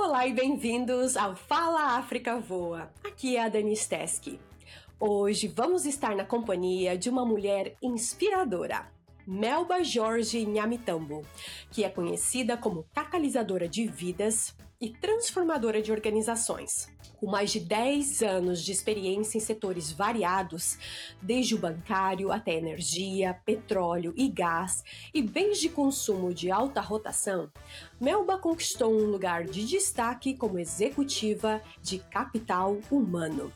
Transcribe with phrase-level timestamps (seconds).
[0.00, 2.88] Olá e bem-vindos ao Fala África Voa.
[3.04, 4.38] Aqui é a Dani Steski.
[4.98, 8.88] Hoje vamos estar na companhia de uma mulher inspiradora,
[9.26, 11.26] Melba Jorge Nhamitambo,
[11.72, 16.88] que é conhecida como catalisadora de vidas e transformadora de organizações.
[17.16, 20.78] Com mais de 10 anos de experiência em setores variados,
[21.20, 27.50] desde o bancário até energia, petróleo e gás e bens de consumo de alta rotação,
[28.00, 33.52] Melba conquistou um lugar de destaque como executiva de capital humano.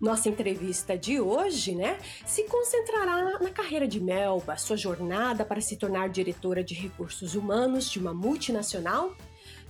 [0.00, 5.76] Nossa entrevista de hoje, né, se concentrará na carreira de Melba, sua jornada para se
[5.76, 9.14] tornar diretora de recursos humanos de uma multinacional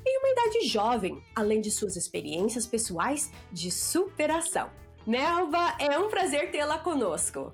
[0.07, 4.71] em uma idade jovem, além de suas experiências pessoais de superação.
[5.07, 7.53] Melba, é um prazer tê-la conosco.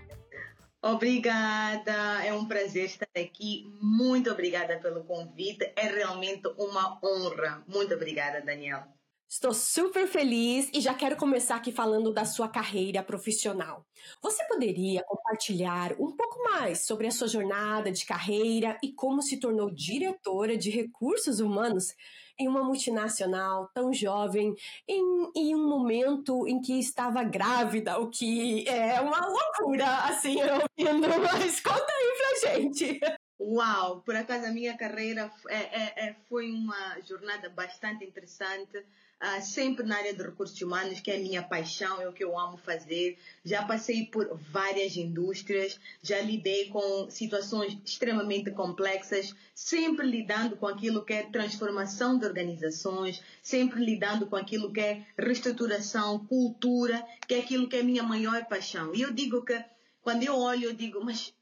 [0.82, 3.72] Obrigada, é um prazer estar aqui.
[3.80, 5.72] Muito obrigada pelo convite.
[5.76, 7.64] É realmente uma honra.
[7.66, 8.84] Muito obrigada, Daniel.
[9.28, 13.84] Estou super feliz e já quero começar aqui falando da sua carreira profissional.
[14.22, 19.40] Você poderia compartilhar um pouco mais sobre a sua jornada de carreira e como se
[19.40, 21.94] tornou diretora de recursos humanos
[22.38, 24.54] em uma multinacional tão jovem,
[24.88, 30.54] em, em um momento em que estava grávida, o que é uma loucura, assim, eu
[30.54, 33.00] ouvindo, mas conta aí pra gente.
[33.38, 38.84] Uau, por acaso a minha carreira é, é, é, foi uma jornada bastante interessante,
[39.24, 42.22] uh, sempre na área de recursos humanos, que é a minha paixão, é o que
[42.22, 43.18] eu amo fazer.
[43.44, 51.04] Já passei por várias indústrias, já lidei com situações extremamente complexas, sempre lidando com aquilo
[51.04, 57.38] que é transformação de organizações, sempre lidando com aquilo que é reestruturação, cultura, que é
[57.38, 58.94] aquilo que é minha maior paixão.
[58.94, 59.64] E eu digo que,
[60.02, 61.32] quando eu olho, eu digo, mas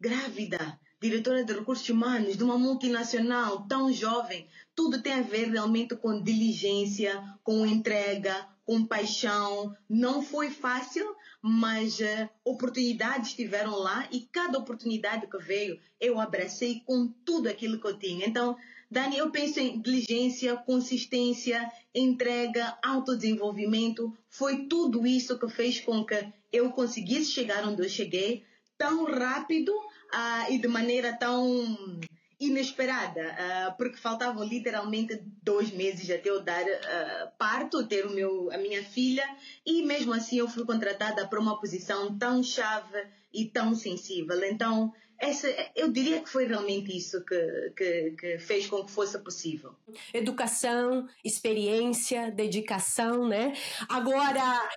[0.00, 5.96] grávida, diretora de recursos humanos de uma multinacional tão jovem, tudo tem a ver realmente
[5.96, 9.76] com diligência, com entrega, com paixão.
[9.90, 11.04] Não foi fácil,
[11.42, 17.80] mas uh, oportunidades estiveram lá e cada oportunidade que veio eu abracei com tudo aquilo
[17.80, 18.24] que eu tinha.
[18.24, 18.56] Então,
[18.88, 24.16] Dani, eu penso em diligência, consistência, entrega, autodesenvolvimento.
[24.30, 28.44] Foi tudo isso que fez com que eu conseguisse chegar onde eu cheguei
[28.78, 29.72] tão rápido
[30.14, 32.00] uh, e de maneira tão
[32.38, 38.50] inesperada, uh, porque faltavam literalmente dois meses até eu dar uh, parto, ter o meu,
[38.52, 39.24] a minha filha,
[39.64, 44.42] e mesmo assim eu fui contratada para uma posição tão chave e tão sensível.
[44.44, 45.46] Então, essa,
[45.76, 49.76] eu diria que foi realmente isso que, que, que, fez com que fosse possível.
[50.12, 53.52] Educação, experiência, dedicação, né?
[53.88, 54.68] Agora,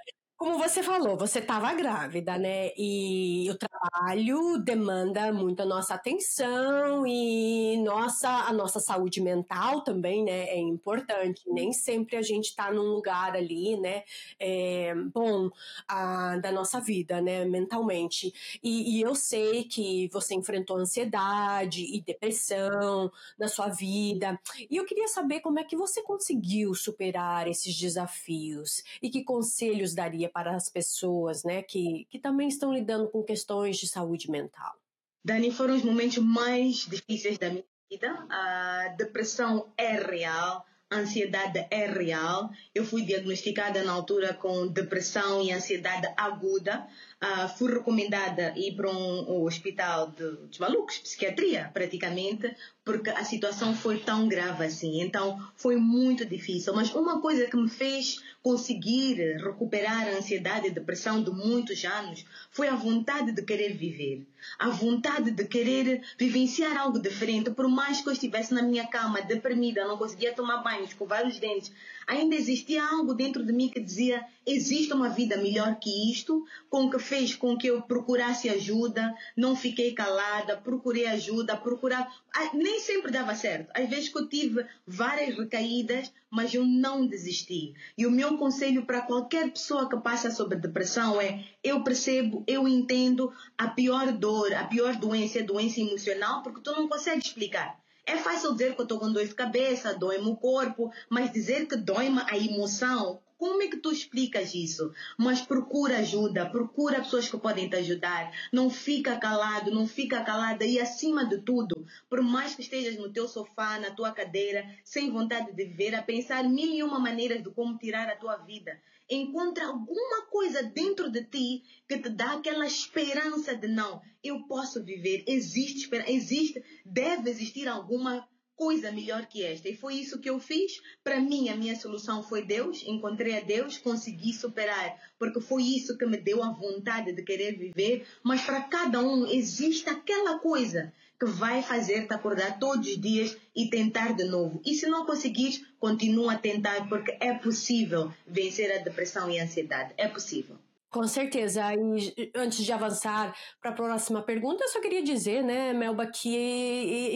[0.45, 2.69] como você falou, você estava grávida, né?
[2.77, 10.23] E o trabalho demanda muito a nossa atenção e nossa, a nossa saúde mental também,
[10.23, 10.43] né?
[10.49, 11.41] É importante.
[11.47, 14.03] Nem sempre a gente está num lugar ali, né?
[14.39, 15.49] É, bom
[15.87, 17.43] a, da nossa vida, né?
[17.45, 18.31] Mentalmente.
[18.61, 24.39] E, e eu sei que você enfrentou ansiedade e depressão na sua vida.
[24.69, 29.95] E eu queria saber como é que você conseguiu superar esses desafios e que conselhos
[29.95, 34.75] daria para as pessoas, né, que, que também estão lidando com questões de saúde mental?
[35.23, 38.27] Dani, foram os momentos mais difíceis da minha vida.
[38.29, 42.49] A depressão é real, a ansiedade é real.
[42.75, 46.85] Eu fui diagnosticada na altura com depressão e ansiedade aguda.
[47.23, 52.53] Uh, fui recomendada ir para um, um hospital de, de malucos, psiquiatria, praticamente,
[52.83, 55.01] porque a situação foi tão grave assim.
[55.01, 56.73] Então foi muito difícil.
[56.75, 62.23] Mas uma coisa que me fez conseguir recuperar a ansiedade e depressão de muitos anos
[62.51, 64.27] foi a vontade de querer viver.
[64.59, 67.49] A vontade de querer vivenciar algo diferente.
[67.49, 71.39] Por mais que eu estivesse na minha cama, deprimida, não conseguia tomar banho, escovar os
[71.39, 71.71] dentes,
[72.05, 76.89] ainda existia algo dentro de mim que dizia: existe uma vida melhor que isto, com
[76.89, 82.11] que fez com que eu procurasse ajuda, não fiquei calada, procurei ajuda, procurar.
[82.53, 83.71] Nem sempre dava certo.
[83.73, 87.73] Às vezes que eu tive várias recaídas, mas eu não desisti.
[87.97, 92.67] E o meu conselho para qualquer pessoa que passa sobre depressão é: eu percebo, eu
[92.67, 97.79] entendo a pior dor, a pior doença é doença emocional, porque tu não consegue explicar.
[98.07, 101.67] É fácil dizer que eu estou com dor de cabeça, dói-me o corpo, mas dizer
[101.67, 104.91] que dói-me a emoção, como é que tu explicas isso?
[105.15, 108.31] Mas procura ajuda, procura pessoas que podem te ajudar.
[108.51, 113.13] Não fica calado, não fica calada e acima de tudo, por mais que estejas no
[113.13, 117.43] teu sofá, na tua cadeira, sem vontade de viver, a pensar mil e uma maneiras
[117.43, 122.33] de como tirar a tua vida, encontra alguma coisa dentro de ti que te dá
[122.33, 129.25] aquela esperança de não, eu posso viver, existe esperança, existe, deve existir alguma coisa melhor
[129.25, 129.69] que esta.
[129.69, 130.81] E foi isso que eu fiz.
[131.03, 132.83] Para mim, a minha solução foi Deus.
[132.85, 137.57] Encontrei a Deus, consegui superar, porque foi isso que me deu a vontade de querer
[137.57, 138.05] viver.
[138.23, 143.69] Mas para cada um existe aquela coisa que vai fazer-te acordar todos os dias e
[143.69, 144.61] tentar de novo.
[144.65, 149.43] E se não conseguires, continua a tentar, porque é possível vencer a depressão e a
[149.43, 149.93] ansiedade.
[149.97, 150.57] É possível.
[150.91, 151.61] Com certeza.
[151.73, 156.29] E antes de avançar para a próxima pergunta, eu só queria dizer, né, Melba, que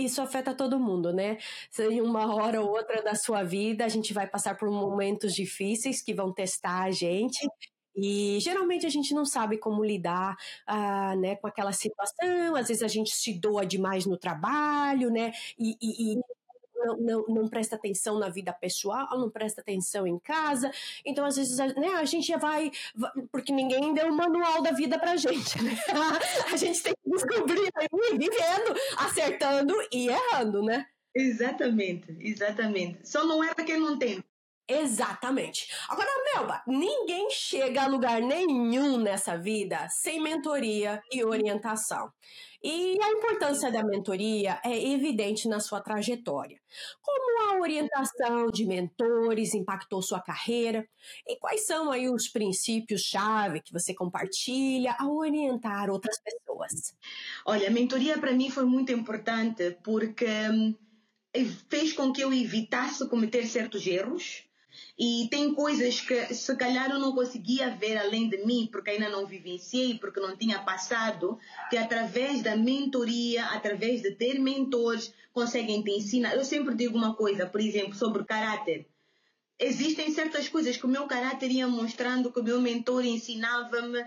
[0.04, 1.38] isso afeta todo mundo, né?
[1.80, 6.02] Em uma hora ou outra da sua vida, a gente vai passar por momentos difíceis
[6.04, 7.48] que vão testar a gente.
[7.96, 10.36] E geralmente a gente não sabe como lidar
[10.70, 15.32] uh, né, com aquela situação, às vezes a gente se doa demais no trabalho, né?
[15.60, 16.22] E, e, e
[16.80, 20.72] não, não, não, presta atenção na vida pessoal, não presta atenção em casa.
[21.06, 22.72] Então, às vezes, né, a gente vai,
[23.32, 25.72] Porque ninguém deu o manual da vida pra gente, né?
[26.54, 27.88] A gente tem que descobrir aí,
[28.18, 30.86] vivendo, acertando e errando, né?
[31.16, 33.08] Exatamente, exatamente.
[33.08, 34.24] Só não é pra quem não tem.
[34.70, 35.68] Exatamente.
[35.90, 42.14] Agora, Melba, ninguém chega a lugar nenhum nessa vida sem mentoria e orientação.
[42.62, 46.62] E a importância da mentoria é evidente na sua trajetória.
[47.02, 50.88] Como a orientação de mentores impactou sua carreira
[51.26, 56.94] e quais são aí os princípios-chave que você compartilha ao orientar outras pessoas?
[57.44, 60.76] Olha, a mentoria para mim foi muito importante porque hum,
[61.70, 64.49] fez com que eu evitasse cometer certos erros
[64.98, 69.10] e tem coisas que se calhar eu não conseguia ver além de mim, porque ainda
[69.10, 71.40] não vivenciei, porque não tinha passado,
[71.70, 76.36] que através da mentoria, através de ter mentores, conseguem te ensinar.
[76.36, 78.86] Eu sempre digo uma coisa, por exemplo, sobre caráter.
[79.58, 84.02] Existem certas coisas que o meu caráter ia mostrando, que o meu mentor ensinava-me,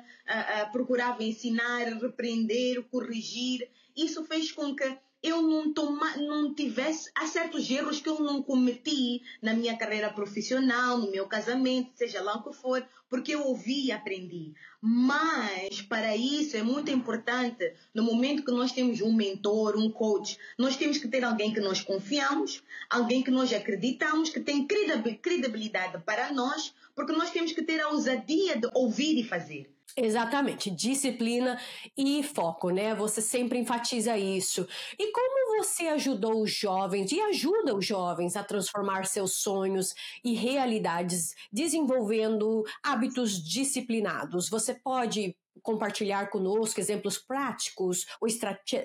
[0.72, 3.68] procurava ensinar, repreender, corrigir.
[3.94, 7.10] Isso fez com que eu não, toma, não tivesse.
[7.14, 12.20] Há certos erros que eu não cometi na minha carreira profissional, no meu casamento, seja
[12.20, 14.52] lá o que for, porque eu ouvi e aprendi.
[14.80, 20.36] Mas, para isso, é muito importante, no momento que nós temos um mentor, um coach,
[20.58, 26.02] nós temos que ter alguém que nós confiamos, alguém que nós acreditamos, que tem credibilidade
[26.04, 29.70] para nós, porque nós temos que ter a ousadia de ouvir e fazer.
[29.96, 31.60] Exatamente, disciplina
[31.96, 32.94] e foco, né?
[32.94, 34.66] Você sempre enfatiza isso.
[34.98, 39.92] E como você ajudou os jovens e ajuda os jovens a transformar seus sonhos
[40.24, 44.48] e realidades desenvolvendo hábitos disciplinados?
[44.48, 48.26] Você pode compartilhar conosco exemplos práticos ou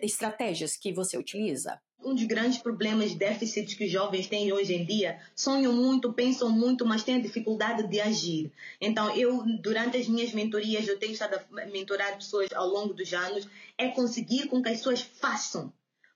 [0.04, 1.80] estratégias que você utiliza?
[2.08, 6.50] Um dos grandes problemas, déficits que os jovens têm hoje em dia, sonham muito, pensam
[6.50, 8.50] muito, mas têm a dificuldade de agir.
[8.80, 13.12] Então, eu, durante as minhas mentorias, eu tenho estado a mentorar pessoas ao longo dos
[13.12, 13.46] anos,
[13.78, 15.74] é conseguir com que as pessoas façam.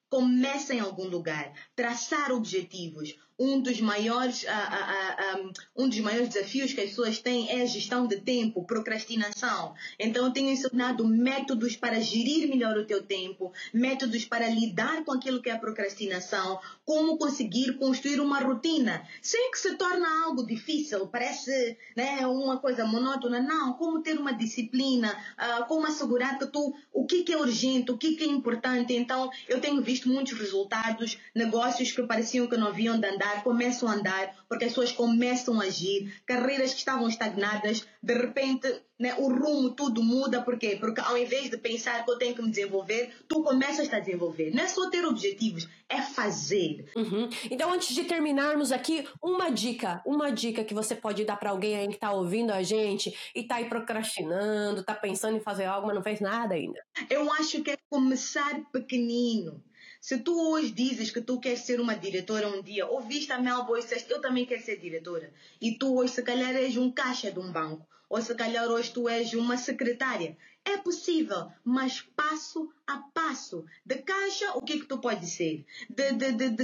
[0.09, 6.29] Comecem em algum lugar, traçar objetivos, um dos maiores, uh, uh, uh, um dos maiores
[6.29, 9.73] desafios que as pessoas têm é a gestão de tempo, procrastinação.
[9.97, 15.41] Então, tenho ensinado métodos para gerir melhor o teu tempo, métodos para lidar com aquilo
[15.41, 21.07] que é a procrastinação, como conseguir construir uma rotina, sem que se torne algo difícil,
[21.07, 23.41] parece né, uma coisa monótona.
[23.41, 27.91] Não, como ter uma disciplina, uh, como assegurar que tu, o que, que é urgente,
[27.91, 28.93] o que, que é importante.
[28.93, 33.43] Então, eu tenho visto muitos resultados, negócios que pareciam que não haviam de andar andar,
[33.43, 38.67] começam a andar, porque as pessoas começam a agir, carreiras que estavam estagnadas, de repente
[38.99, 40.77] né, o rumo tudo muda, por quê?
[40.79, 44.53] Porque ao invés de pensar que eu tenho que me desenvolver, tu começas a desenvolver.
[44.53, 46.85] Não é só ter objetivos, é fazer.
[46.95, 47.27] Uhum.
[47.49, 51.75] Então, antes de terminarmos aqui, uma dica, uma dica que você pode dar para alguém
[51.75, 55.87] aí que está ouvindo a gente e está aí procrastinando, está pensando em fazer algo,
[55.87, 56.79] mas não fez nada ainda.
[57.09, 59.63] Eu acho que é começar pequenino.
[60.01, 63.81] Se tu hoje dizes que tu queres ser uma diretora um dia, ouviste a Melbourne
[63.81, 65.31] e disseste, eu também quero ser diretora.
[65.61, 67.85] E tu hoje se calhar és um caixa de um banco.
[68.09, 70.35] Ou se calhar hoje tu és uma secretária.
[70.65, 73.63] É possível, mas passo a passo.
[73.85, 75.65] De caixa, o que é que tu pode ser?
[75.89, 76.63] De, de, de, de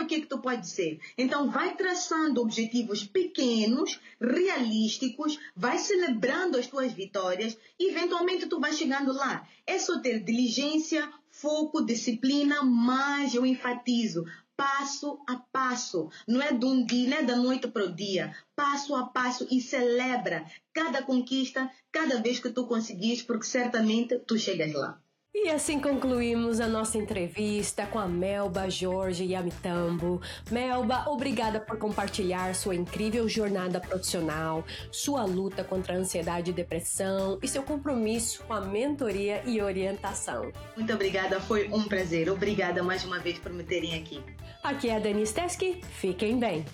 [0.00, 1.00] o que é que tu pode ser?
[1.16, 8.72] Então, vai traçando objetivos pequenos, realísticos, vai celebrando as tuas vitórias e, eventualmente, tu vai
[8.72, 9.48] chegando lá.
[9.66, 11.10] É só ter diligência,
[11.40, 14.24] foco, disciplina, mas eu enfatizo
[14.58, 16.10] passo a passo.
[16.26, 18.36] Não é de um dia, não é da noite para o dia.
[18.56, 24.36] Passo a passo e celebra cada conquista, cada vez que tu conseguis, porque certamente tu
[24.36, 25.00] chegas lá.
[25.40, 30.20] E assim concluímos a nossa entrevista com a Melba Jorge Yamitambo.
[30.50, 37.38] Melba, obrigada por compartilhar sua incrível jornada profissional, sua luta contra a ansiedade e depressão
[37.40, 40.50] e seu compromisso com a mentoria e orientação.
[40.76, 42.28] Muito obrigada, foi um prazer.
[42.28, 44.20] Obrigada mais uma vez por me terem aqui.
[44.64, 46.64] Aqui é a Dani Steski, fiquem bem!